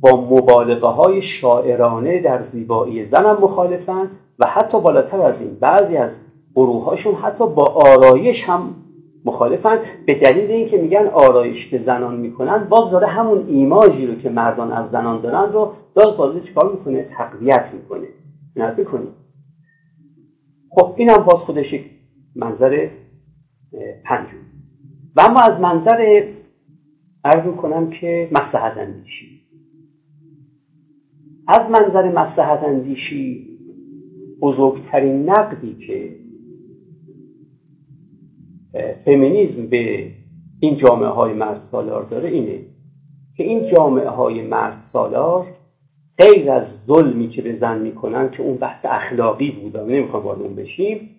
[0.00, 5.96] با مبالغه های شاعرانه در زیبایی زن هم مخالفن و حتی بالاتر از این بعضی
[5.96, 6.10] از
[6.54, 8.74] گروههاشون حتی با آرایش هم
[9.24, 9.78] مخالفن.
[10.06, 14.72] به دلیل اینکه میگن آرایش که زنان می‌کنن باز داره همون ایماژی رو که مردان
[14.72, 18.06] از زنان دارن رو باز بازی چکار می‌کنه؟ تقویت می‌کنه.
[18.56, 19.08] نظر کنید.
[20.70, 21.84] خب این هم باز خودش یک
[22.36, 22.88] منظر
[24.04, 24.36] پنجم.
[25.16, 26.24] و اما از منظر
[27.24, 29.40] ارز می‌کنم که مسلحت اندیشی.
[31.48, 33.48] از منظر مسلحت اندیشی
[34.40, 36.23] بزرگترین نقدی که
[39.04, 40.10] فمینیزم به
[40.60, 42.58] این جامعه های مرد سالار داره اینه
[43.36, 45.46] که این جامعه های مرد سالار
[46.18, 50.42] غیر از ظلمی که به زن می‌کنن که اون بحث اخلاقی بود و نمی‌خوام وارد
[50.42, 51.10] اون بشیم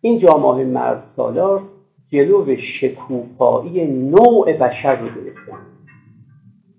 [0.00, 1.62] این جامعه های مرد سالار
[2.08, 5.66] جلو شکوفایی نوع بشر رو گرفتن.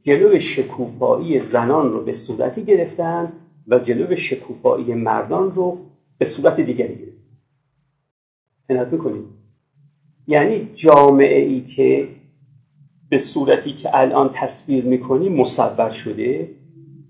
[0.03, 3.31] جلو شکوفایی زنان رو به صورتی گرفتن
[3.67, 5.77] و جلو شکوفایی مردان رو
[6.17, 6.95] به صورت دیگری
[8.69, 8.91] گرفتن.
[8.91, 9.40] می‌کنید
[10.27, 12.07] یعنی جامعه ای که
[13.09, 16.47] به صورتی که الان تصویر می‌کنی مصور شده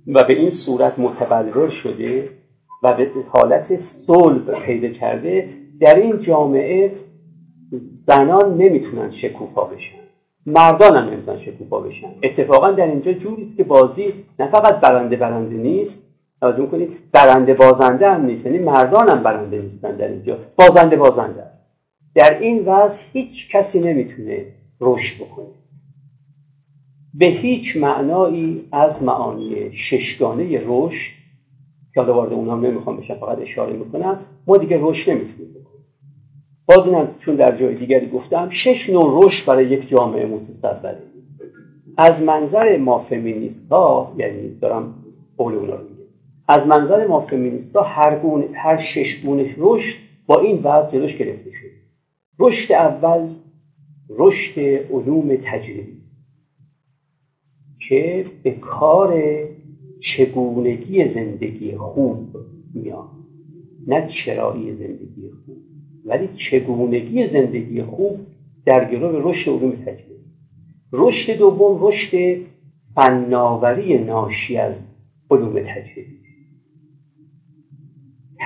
[0.08, 2.30] و به این صورت متبلور شده
[2.84, 3.68] و به حالت
[4.08, 6.92] صلب پیدا کرده در این جامعه
[8.08, 10.02] زنان نمی‌تونن شکوفا بشن.
[10.46, 12.08] مردان هم نمی‌تونن شکوفا بشن.
[12.24, 16.12] اتفاقا در اینجا جوری که بازی نه فقط برنده برنده نیست.
[16.42, 18.46] توجه کنید برنده بازنده هم نیست.
[18.46, 20.38] یعنی مردان هم برنده نیستن در اینجا.
[20.56, 21.44] بازنده بازنده
[22.16, 24.46] در این وضع هیچ کسی نمی‌تونه
[24.82, 25.46] رشد بکنه.
[27.14, 31.12] به هیچ معنایی از معانی ششگانه رشد
[31.94, 35.86] که حالا وارد اونها نمی‌خوام بشم فقط اشاره می‌کنم ما دیگه رشد نمی‌تونیم بکنیم.
[36.66, 40.98] باز اینم چون در جای دیگری گفتم شش نوع رشد برای یک جامعه متصوره.
[41.98, 44.94] از منظر ما فمینیست ها یعنی دارم
[45.38, 46.02] قول اونا رو میگم.
[46.48, 49.96] از منظر ما فمینیست ها هر, گونه، هر شش گونه رشد
[50.26, 51.52] با این وضع جلوش گرفته
[52.42, 53.36] رشد اول
[54.10, 54.60] رشد
[54.92, 56.02] علوم تجربی
[57.90, 59.24] که به کار
[60.00, 62.38] چگونگی زندگی خوب
[62.74, 63.10] میاد.
[63.88, 65.58] نه چرایی زندگی خوب
[66.06, 68.20] ولی چگونگی زندگی خوب
[68.66, 70.12] در گروه رشد علوم تجربی
[70.94, 72.42] رشد دوم رشد
[72.96, 74.74] فناوری ناشی از
[75.32, 76.22] علوم تجربی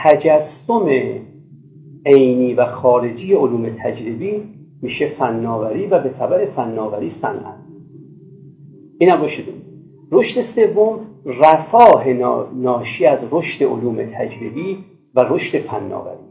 [0.04, 0.86] تجسم
[2.06, 4.43] عینی و خارجی علوم تجربی
[4.82, 7.60] میشه فناوری و به تبع فناوری صنعت.
[8.99, 9.43] اینم رشد
[10.12, 12.08] رشد سوم رفاه
[12.53, 14.78] ناشی از رشد علوم تجربی
[15.16, 16.26] و رشد فناوری.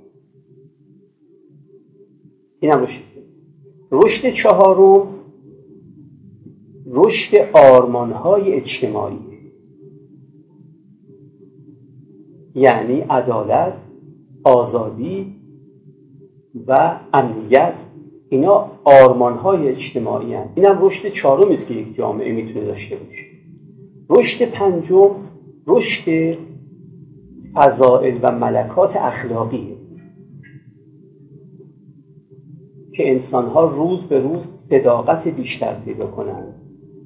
[2.61, 3.25] اینم رشد سوم.
[3.93, 5.07] رشد چهارم
[6.87, 9.19] رشد آرمانهای اجتماعی.
[12.55, 13.75] یعنی عدالت
[14.45, 15.44] آزادی
[16.67, 17.75] و امنیت.
[18.29, 20.49] اینا آرمانهای اجتماعی هم.
[20.55, 23.25] این هم رشد چهارم است که یک جامعه می‌تونه داشته باشه.
[24.11, 25.11] رشد پنجم
[25.67, 26.37] رشد
[27.55, 29.77] فضائل و ملکات اخلاقی.
[32.97, 34.41] که انسانها روز به روز
[34.71, 36.55] صداقت بیشتر پیدا کنند.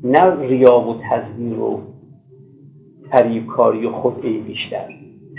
[0.04, 1.80] نه ریا و تزویر و
[3.10, 4.88] فریبکاری و خودعی بیشتر.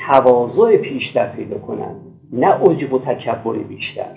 [0.08, 2.09] تواضع بیشتر پیدا کنند.
[2.34, 4.16] نه عجب و تکبر بیشتر.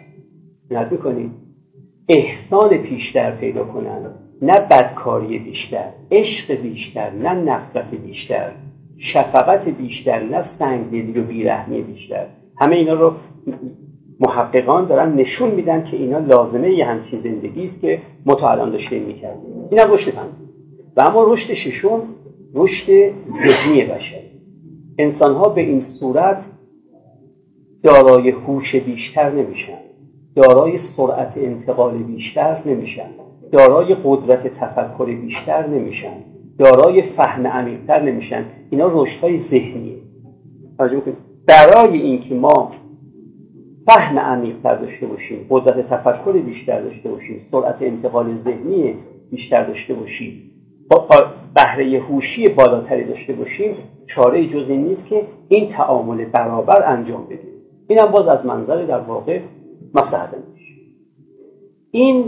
[0.71, 1.31] نه می‌کنید
[2.09, 5.89] احسان بیشتر پیدا کنند نه بدکاری بیشتر.
[6.11, 7.11] عشق بیشتر.
[7.11, 8.51] نه نفرت بیشتر.
[8.99, 10.23] شفقت بیشتر.
[10.23, 12.27] نه سنگدلی و بیرحمی بیشتر.
[12.61, 13.13] همه اینا رو
[14.21, 19.51] محققان دارن نشون میدن که اینا لازمه یه همچین زندگی است که متعلم داشته می‌کردیم.
[19.71, 19.93] این هم.
[19.93, 20.13] رشد
[20.97, 22.03] و اما رشد ششم
[22.55, 22.87] رشد
[23.47, 24.23] ذهنی بشر.
[24.99, 26.45] انسان ها به این صورت
[27.83, 29.79] دارای هوش بیشتر نمیشن.
[30.37, 33.09] دارای سرعت انتقال بیشتر نمیشن.
[33.53, 36.15] دارای قدرت تفکر بیشتر نمیشن.
[36.59, 38.45] دارای فهم عمیقتر نمیشن.
[38.71, 38.89] اینا
[39.23, 39.97] های ذهنیه.
[41.49, 42.73] برای اینکه ما
[43.87, 48.95] فهم عمیقتر داشته باشیم قدرت تفکر بیشتر داشته باشیم سرعت انتقال ذهنی
[49.31, 50.43] بیشتر داشته باشیم
[51.55, 53.75] بهره هوشی بالاتری داشته باشیم
[54.07, 57.52] چاره جز این نیست که این تعامل برابر انجام بدیم
[57.93, 59.41] این هم باز از منظر در واقع
[60.55, 60.75] میشه.
[61.91, 62.25] این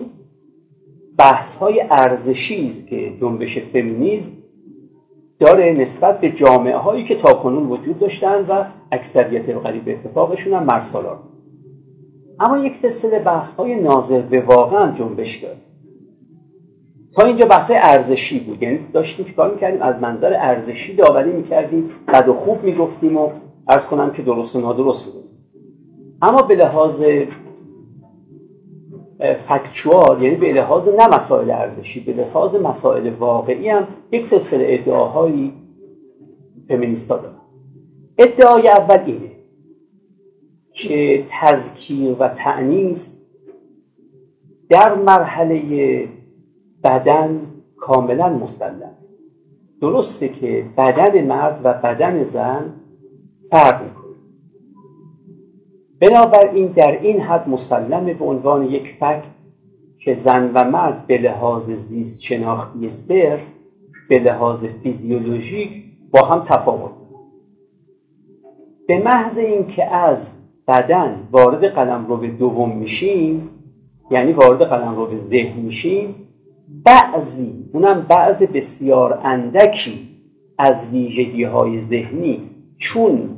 [1.18, 4.26] بحث های ارزشی که جنبش فمینیسم
[5.40, 11.18] داره نسبت به جامعه هایی که تاکنون وجود داشتن و اکثریت غریب اتفاقشون هم مرسالار.
[12.40, 15.56] اما یک سلسله بحث های ناظر به واقع جنبش داره.
[17.16, 18.62] تا اینجا بحث ارزشی بود.
[18.62, 23.30] یعنی داشتیم کار می‌کردیم؟ از منظر ارزشی داوری می‌کردیم بد و خوب می‌گفتیم و
[23.68, 25.23] ارز کنم که درست و نادرست بود.
[26.24, 27.00] اما به لحاظ
[29.48, 35.52] فکچوال یعنی به لحاظ نه مسائل ارزشی به لحاظ مسائل واقعی هم یک سلسله ادعاهایی
[36.68, 37.34] فمینیستا دارن.
[38.18, 39.30] ادعای اول اینه
[40.72, 42.98] که تذکیر و تعنیف
[44.70, 46.08] در مرحله
[46.84, 47.40] بدن
[47.76, 48.90] کاملا مسلم
[49.80, 52.74] درسته که بدن مرد و بدن زن
[53.50, 54.03] فرق می‌کنه.
[56.04, 59.22] بنابراین در این حد مسلمه به عنوان یک فکت
[59.98, 63.38] که زن و مرد به لحاظ زیست شناختی سر
[64.08, 65.70] به لحاظ فیزیولوژیک
[66.12, 66.90] با هم تفاوت
[68.88, 70.18] به محض اینکه از
[70.68, 73.50] بدن وارد قلم رو به دوم میشیم
[74.10, 76.14] یعنی وارد قلم رو به ذهن میشیم
[76.84, 80.08] بعضی اونم بعض بسیار اندکی
[80.58, 82.42] از ویژگی های ذهنی
[82.78, 83.36] چون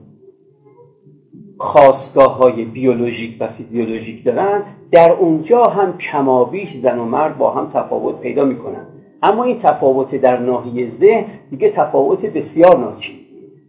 [1.59, 7.71] خواستگاه های بیولوژیک و فیزیولوژیک دارن در اونجا هم کمابیش زن و مرد با هم
[7.75, 8.87] تفاوت پیدا می‌کنن.
[9.23, 13.17] اما این تفاوت در ناحیه ذهن دیگه تفاوت بسیار ناچیز.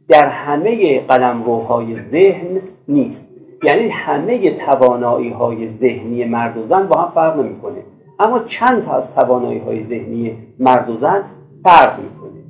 [0.10, 3.22] در همه قلمروهای ذهن نیست.
[3.64, 7.84] یعنی همه توانایی های ذهنی مرد و زن با هم فرق نمی‌کنه.
[8.20, 11.24] اما چند تا از توانایی های ذهنی مرد و زن
[11.64, 12.42] فرق می‌کنه.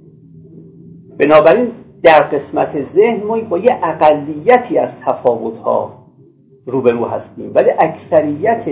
[1.17, 1.67] بنابراین
[2.07, 5.93] در قسمت ذهن ما با یه اقلیتی از تفاوت ها
[6.65, 7.51] روبرو هستیم.
[7.55, 8.65] ولی اکثریت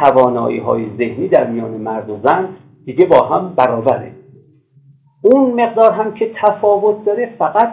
[0.00, 2.48] توانایی های ذهنی در میان مرد و زن
[2.84, 4.12] دیگه با هم برابره.
[5.22, 7.72] اون مقدار هم که تفاوت داره فقط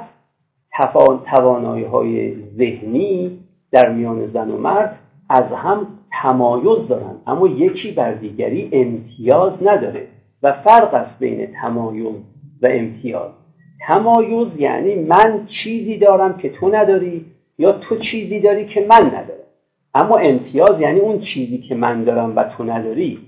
[1.33, 3.39] توانایی های ذهنی
[3.71, 4.99] در میان زن و مرد
[5.29, 5.87] از هم
[6.21, 7.15] تمایز دارن.
[7.27, 10.07] اما یکی بر دیگری امتیاز نداره
[10.43, 12.15] و فرق است بین تمایز
[12.61, 13.46] و امتیاز.
[13.79, 17.25] تمایز یعنی من چیزی دارم که تو نداری
[17.57, 19.47] یا تو چیزی داری که من ندارم.
[19.93, 23.19] اما امتیاز یعنی اون چیزی که من دارم و تو نداری.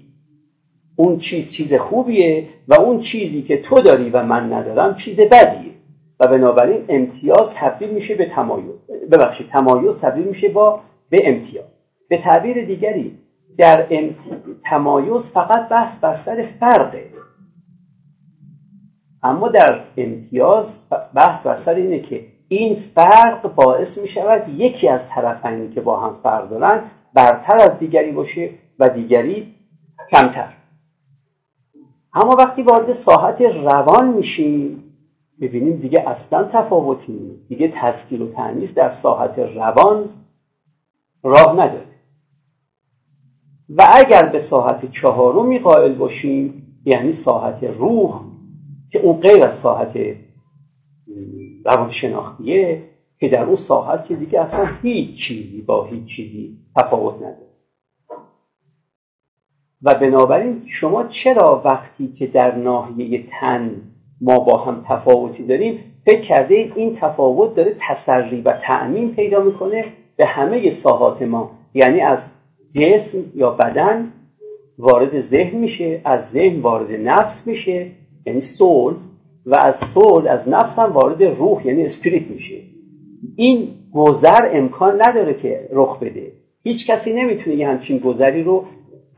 [0.96, 5.72] اون چیز چیز خوبیه و اون چیزی که تو داری و من ندارم چیز بدیه.
[6.20, 8.66] و بنابراین امتیاز تبدیل میشه به تمایز.
[9.12, 10.80] ببخشید تمایز تبدیل میشه با
[11.10, 11.66] به امتیاز.
[12.10, 13.18] به تعبیر دیگری
[13.58, 13.86] در
[14.70, 17.04] تمایز فقط بحث بر سر فرقه.
[19.24, 20.66] اما در امتیاز
[21.16, 26.00] بحث بر سر اینه که این فرق باعث می شود یکی از طرفینی که با
[26.00, 26.82] هم فرق دارن
[27.14, 28.50] برتر از دیگری باشه
[28.80, 29.56] و دیگری
[30.12, 30.54] کمتر.
[32.14, 34.84] اما وقتی وارد ساحت روان میشیم
[35.42, 37.48] ببینیم دیگه اصلا تفاوتی نیست.
[37.48, 40.10] دیگه تذکیر و تعنیس در ساحت روان
[41.24, 41.86] راه نداره.
[43.70, 48.29] و اگر به ساحت چهارمی قائل باشیم یعنی ساحت روح
[48.92, 50.00] که اون غیر از ساحت
[51.66, 52.82] روانشناختیه
[53.20, 57.50] که در اون ساحت که دیگه اصلا هیچ چیزی با هیچ چیزی تفاوت نداره.
[59.84, 63.82] و بنابراین شما چرا وقتی که در ناحیه تن
[64.22, 69.86] ما با هم تفاوتی داریم فکر کرده این تفاوت داره تسری و تعمین پیدا می‌کنه
[70.18, 72.20] به همه ساحات ما؟ یعنی از
[72.76, 74.14] جسم یا بدن
[74.78, 77.92] وارد ذهن میشه از ذهن وارد نفس میشه
[78.30, 78.94] یعنی سول
[79.46, 82.62] و از سول از نفس هم وارد روح یعنی اسپریت میشه.
[83.36, 86.32] این گذر امکان نداره که رخ بده.
[86.64, 88.66] هیچ کسی نمی‌تونه یه همچین گذری رو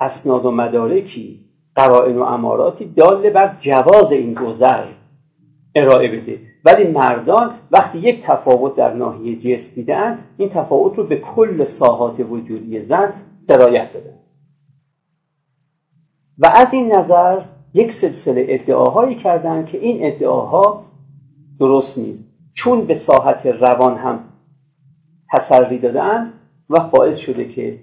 [0.01, 1.39] اسناد و مدارکی
[1.75, 4.85] قرائن و اماراتی داله بر جواز این گذر
[5.75, 6.39] ارائه بده.
[6.65, 12.19] ولی مردان وقتی یک تفاوت در ناحیه جسم دیدن این تفاوت رو به کل ساحات
[12.29, 14.17] وجودی زن سرایت دادن.
[16.39, 17.41] و از این نظر
[17.73, 20.85] یک سلسله ادعاهایی کردن که این ادعاها
[21.59, 22.23] درست نیست.
[22.53, 24.19] چون به ساحت روان هم
[25.31, 26.33] تسری دادن
[26.69, 27.79] و باعث شده که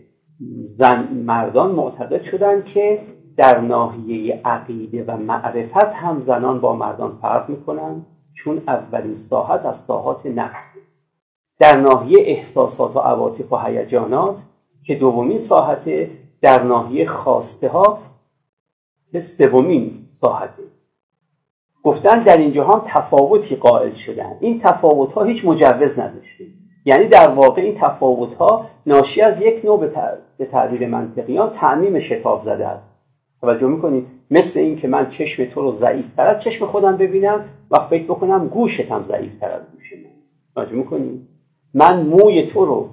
[0.79, 3.01] زن مردان معتقد شدن که
[3.37, 9.75] در ناحیه عقیده و معرفت هم زنان با مردان فرق می‌کنن چون اولین ساحت از
[9.87, 10.77] ساحات نفس.
[11.61, 14.37] در ناحیه احساسات و عواطف و هیجانات
[14.87, 16.09] که دومین ساحت
[16.43, 17.99] در ناحیه خواسته ها
[19.13, 20.63] سومین ساحته.
[21.83, 24.37] گفتن در اینجا هم تفاوتی قائل شدن.
[24.41, 26.45] این تفاوت ها هیچ مجوز نداشته.
[26.85, 29.81] یعنی در واقع این تفاوت ها ناشی از یک نوع
[30.39, 32.89] به تعبیر منطقیان تعمیم شتاب زده است.
[33.41, 37.77] توجه می‌کنید؟ مثل این که من چشم تو رو ضعیفتر از چشم خودم ببینم و
[37.91, 40.11] فکر بکنم گوشتم ضعیفتر از گوش من.
[40.55, 41.29] توجه می‌کنید؟
[41.75, 42.89] من موی تو رو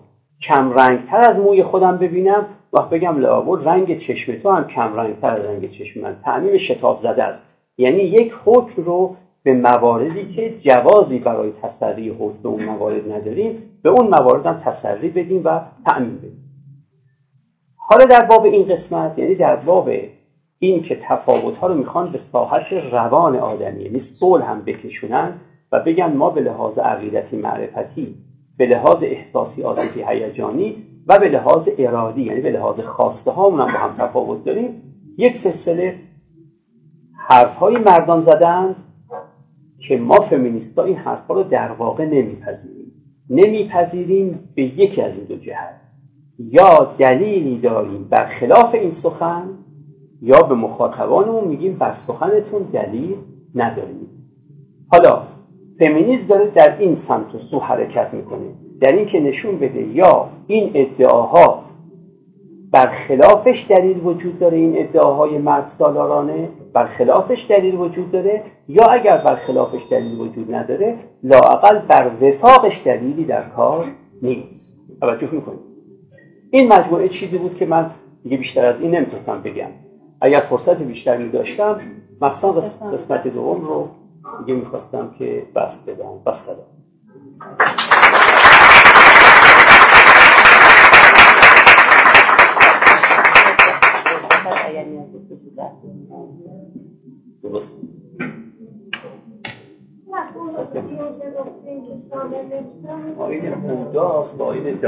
[0.47, 5.29] کم رنگتر از موی خودم ببینم و بگم لابد رنگ چشم تو هم کم رنگتر
[5.29, 6.15] از رنگ چشم من.
[6.23, 7.43] تعمیم شتاب زده است.
[7.77, 13.89] یعنی یک حکم رو به مواردی که جوازی برای تسری حکم اون موارد نداریم به
[13.89, 16.45] اون موارد هم تسری بدیم و تعمیم بدیم.
[17.77, 19.89] حالا در باب این قسمت یعنی در باب
[20.59, 25.33] این که تفاوت ها رو می‌خوان به ساحت روان آدمی یعنی صلح هم بکشونن
[25.71, 28.15] و بگن ما به لحاظ عقیدتی معرفتی
[28.57, 33.73] به لحاظ احساسی عاطفی هیجانی و به لحاظ ارادی یعنی به لحاظ خواسته هامون هم
[33.73, 34.81] با هم تفاوت داریم
[35.17, 35.95] یک سلسله
[37.17, 38.75] حرف های مردان زدن
[39.87, 42.91] که ما فمینیستا این حرف ها رو در واقع نمیپذیریم.
[43.29, 45.81] نمیپذیریم به یکی از این دو جهت.
[46.39, 49.49] یا دلیلی داریم بر خلاف این سخن
[50.21, 53.15] یا به مخاطبانمون میگیم بر سخنتون دلیل
[53.55, 54.07] نداریم.
[54.91, 55.23] حالا
[55.79, 58.64] فمینیسم داره در این سمت و سو حرکت می‌کنه.
[58.81, 61.65] در این که نشون بده یا این ادعاها
[62.71, 69.81] برخلافش دلیل وجود داره این ادعاهای مرد سالارانه برخلافش دلیل وجود داره یا اگر برخلافش
[69.91, 73.85] دلیل وجود نداره لاقل بر وفاقش دلیلی در کار
[74.21, 74.99] نیست.
[75.01, 75.59] توجه می‌کنید.
[76.51, 77.91] این مجموعه چیزی بود که من
[78.23, 79.69] دیگه بیشتر از این نمی‌تونستم بگم.
[80.21, 81.81] اگر فرصت بیشتر می داشتم
[82.21, 82.61] مخصوصا
[82.93, 83.87] قسمت دوم رو
[84.45, 86.23] دیگه می‌خواستم که بس بدم.
[86.25, 86.49] بس
[94.65, 95.81] جریانی از جستجو دست
[97.43, 97.85] درست
[103.17, 104.79] آین هوداست با آین